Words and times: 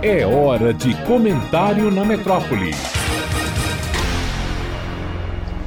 É 0.00 0.24
hora 0.24 0.72
de 0.72 0.94
comentário 1.06 1.90
na 1.90 2.04
metrópole. 2.04 2.70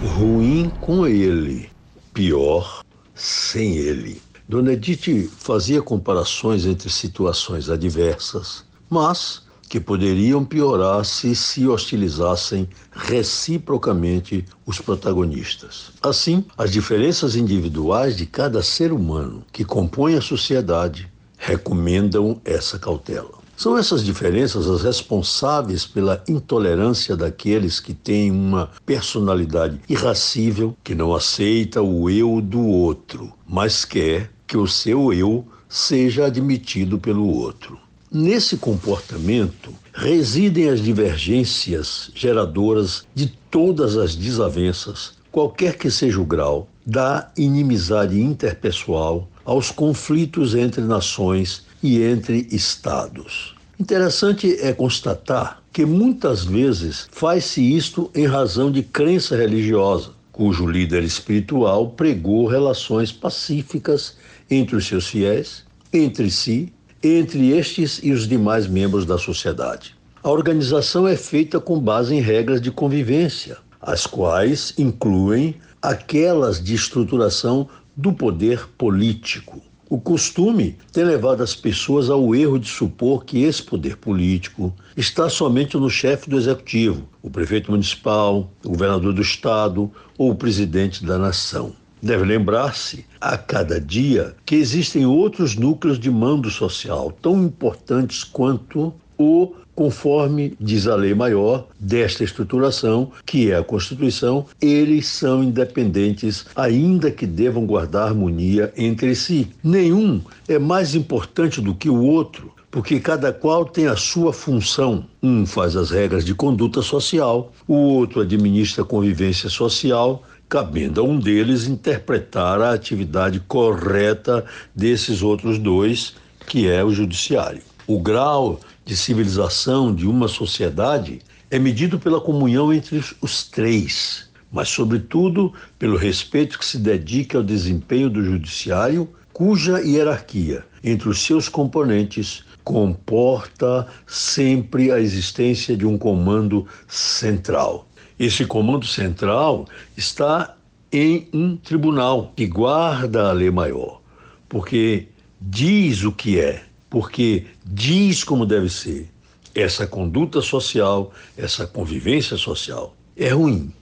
Ruim 0.00 0.70
com 0.80 1.04
ele, 1.04 1.68
pior 2.14 2.84
sem 3.12 3.76
ele. 3.76 4.22
Dona 4.48 4.74
Edith 4.74 5.28
fazia 5.36 5.82
comparações 5.82 6.64
entre 6.64 6.88
situações 6.90 7.68
adversas, 7.68 8.64
mas 8.88 9.42
que 9.68 9.80
poderiam 9.80 10.44
piorar 10.44 11.04
se 11.04 11.34
se 11.34 11.66
hostilizassem 11.66 12.68
reciprocamente 12.92 14.44
os 14.64 14.78
protagonistas. 14.78 15.90
Assim, 16.00 16.44
as 16.56 16.70
diferenças 16.70 17.34
individuais 17.34 18.16
de 18.16 18.26
cada 18.26 18.62
ser 18.62 18.92
humano 18.92 19.42
que 19.52 19.64
compõe 19.64 20.14
a 20.14 20.20
sociedade 20.20 21.12
recomendam 21.36 22.40
essa 22.44 22.78
cautela. 22.78 23.39
São 23.60 23.76
essas 23.76 24.02
diferenças 24.02 24.66
as 24.66 24.80
responsáveis 24.80 25.84
pela 25.84 26.24
intolerância 26.26 27.14
daqueles 27.14 27.78
que 27.78 27.92
têm 27.92 28.30
uma 28.30 28.70
personalidade 28.86 29.78
irracível, 29.86 30.74
que 30.82 30.94
não 30.94 31.14
aceita 31.14 31.82
o 31.82 32.08
eu 32.08 32.40
do 32.40 32.66
outro, 32.66 33.30
mas 33.46 33.84
quer 33.84 34.30
que 34.46 34.56
o 34.56 34.66
seu 34.66 35.12
eu 35.12 35.44
seja 35.68 36.24
admitido 36.24 36.98
pelo 36.98 37.28
outro. 37.28 37.78
Nesse 38.10 38.56
comportamento 38.56 39.74
residem 39.92 40.70
as 40.70 40.80
divergências 40.80 42.10
geradoras 42.14 43.04
de 43.14 43.26
todas 43.50 43.94
as 43.94 44.16
desavenças, 44.16 45.12
qualquer 45.30 45.76
que 45.76 45.90
seja 45.90 46.18
o 46.18 46.24
grau, 46.24 46.66
da 46.86 47.30
inimizade 47.36 48.18
interpessoal 48.18 49.28
aos 49.44 49.70
conflitos 49.70 50.54
entre 50.54 50.80
nações 50.80 51.68
e 51.82 52.02
entre 52.02 52.46
estados. 52.50 53.54
Interessante 53.78 54.58
é 54.60 54.72
constatar 54.72 55.62
que 55.72 55.86
muitas 55.86 56.44
vezes 56.44 57.08
faz-se 57.10 57.62
isto 57.62 58.10
em 58.14 58.26
razão 58.26 58.70
de 58.70 58.82
crença 58.82 59.36
religiosa, 59.36 60.10
cujo 60.32 60.66
líder 60.66 61.02
espiritual 61.02 61.90
pregou 61.90 62.46
relações 62.46 63.12
pacíficas 63.12 64.16
entre 64.50 64.76
os 64.76 64.86
seus 64.86 65.06
fiéis, 65.06 65.64
entre 65.92 66.30
si, 66.30 66.72
entre 67.02 67.50
estes 67.50 68.00
e 68.02 68.12
os 68.12 68.28
demais 68.28 68.66
membros 68.66 69.06
da 69.06 69.16
sociedade. 69.16 69.94
A 70.22 70.30
organização 70.30 71.08
é 71.08 71.16
feita 71.16 71.58
com 71.58 71.80
base 71.80 72.14
em 72.14 72.20
regras 72.20 72.60
de 72.60 72.70
convivência, 72.70 73.56
as 73.80 74.06
quais 74.06 74.74
incluem 74.76 75.54
aquelas 75.80 76.62
de 76.62 76.74
estruturação 76.74 77.66
do 77.96 78.12
poder 78.12 78.68
político. 78.76 79.62
O 79.90 79.98
costume 79.98 80.76
tem 80.92 81.02
levado 81.02 81.42
as 81.42 81.56
pessoas 81.56 82.08
ao 82.08 82.32
erro 82.32 82.60
de 82.60 82.68
supor 82.68 83.24
que 83.24 83.42
esse 83.42 83.60
poder 83.60 83.96
político 83.96 84.72
está 84.96 85.28
somente 85.28 85.76
no 85.76 85.90
chefe 85.90 86.30
do 86.30 86.38
executivo, 86.38 87.08
o 87.20 87.28
prefeito 87.28 87.72
municipal, 87.72 88.48
o 88.64 88.68
governador 88.68 89.12
do 89.12 89.20
estado 89.20 89.90
ou 90.16 90.30
o 90.30 90.34
presidente 90.36 91.04
da 91.04 91.18
nação. 91.18 91.72
Deve 92.00 92.24
lembrar-se, 92.24 93.04
a 93.20 93.36
cada 93.36 93.80
dia, 93.80 94.36
que 94.46 94.54
existem 94.54 95.04
outros 95.04 95.56
núcleos 95.56 95.98
de 95.98 96.08
mando 96.08 96.50
social 96.50 97.10
tão 97.20 97.42
importantes 97.42 98.22
quanto 98.22 98.94
o 99.20 99.52
conforme 99.74 100.54
diz 100.58 100.86
a 100.86 100.96
lei 100.96 101.14
maior 101.14 101.66
desta 101.78 102.24
estruturação, 102.24 103.12
que 103.26 103.50
é 103.50 103.56
a 103.56 103.62
Constituição, 103.62 104.46
eles 104.60 105.06
são 105.06 105.42
independentes, 105.42 106.46
ainda 106.56 107.10
que 107.10 107.26
devam 107.26 107.66
guardar 107.66 108.08
harmonia 108.08 108.72
entre 108.76 109.14
si. 109.14 109.48
Nenhum 109.62 110.22
é 110.48 110.58
mais 110.58 110.94
importante 110.94 111.60
do 111.60 111.74
que 111.74 111.88
o 111.88 112.02
outro, 112.02 112.50
porque 112.70 112.98
cada 112.98 113.32
qual 113.32 113.64
tem 113.64 113.86
a 113.86 113.96
sua 113.96 114.32
função. 114.32 115.04
Um 115.22 115.44
faz 115.44 115.76
as 115.76 115.90
regras 115.90 116.24
de 116.24 116.34
conduta 116.34 116.80
social, 116.80 117.52
o 117.68 117.74
outro 117.74 118.20
administra 118.20 118.82
a 118.82 118.86
convivência 118.86 119.50
social, 119.50 120.22
cabendo 120.48 121.00
a 121.00 121.04
um 121.04 121.18
deles 121.18 121.66
interpretar 121.66 122.60
a 122.60 122.72
atividade 122.72 123.40
correta 123.40 124.44
desses 124.74 125.22
outros 125.22 125.58
dois, 125.58 126.14
que 126.46 126.68
é 126.68 126.82
o 126.82 126.90
judiciário. 126.90 127.62
O 127.86 127.98
grau 127.98 128.60
de 128.84 128.96
civilização 128.96 129.94
de 129.94 130.06
uma 130.06 130.28
sociedade 130.28 131.20
é 131.50 131.58
medido 131.58 131.98
pela 131.98 132.20
comunhão 132.20 132.72
entre 132.72 133.02
os 133.20 133.44
três, 133.48 134.28
mas, 134.52 134.68
sobretudo, 134.68 135.52
pelo 135.78 135.96
respeito 135.96 136.58
que 136.58 136.64
se 136.64 136.78
dedica 136.78 137.38
ao 137.38 137.44
desempenho 137.44 138.10
do 138.10 138.24
judiciário, 138.24 139.08
cuja 139.32 139.80
hierarquia 139.80 140.64
entre 140.82 141.08
os 141.08 141.20
seus 141.20 141.48
componentes 141.48 142.44
comporta 142.64 143.86
sempre 144.06 144.92
a 144.92 145.00
existência 145.00 145.76
de 145.76 145.86
um 145.86 145.96
comando 145.96 146.66
central. 146.86 147.88
Esse 148.18 148.44
comando 148.44 148.86
central 148.86 149.66
está 149.96 150.56
em 150.92 151.28
um 151.32 151.56
tribunal 151.56 152.32
que 152.36 152.46
guarda 152.46 153.30
a 153.30 153.32
lei 153.32 153.50
maior, 153.50 154.00
porque 154.48 155.08
diz 155.40 156.04
o 156.04 156.12
que 156.12 156.38
é, 156.38 156.64
porque 156.90 157.46
diz 157.64 158.24
como 158.24 158.44
deve 158.44 158.68
ser. 158.68 159.08
Essa 159.54 159.86
conduta 159.86 160.42
social, 160.42 161.12
essa 161.36 161.66
convivência 161.66 162.36
social 162.36 162.94
é 163.16 163.28
ruim, 163.30 163.72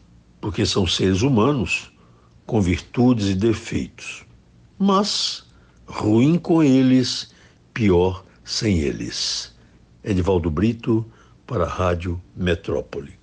porque 0.41 0.65
são 0.65 0.87
seres 0.87 1.23
humanos 1.23 1.91
com 2.47 2.61
virtudes 2.61 3.29
e 3.29 3.35
defeitos. 3.35 4.25
Mas 4.79 5.45
ruim 5.87 6.39
com 6.39 6.63
eles, 6.63 7.31
pior 7.75 8.25
sem 8.45 8.79
eles. 8.79 9.55
Edivaldo 10.05 10.51
Brito, 10.51 11.05
para 11.47 11.65
a 11.65 11.69
Rádio 11.69 12.21
Metrópole. 12.37 13.18